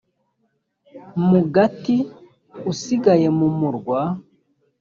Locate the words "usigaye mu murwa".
2.71-4.01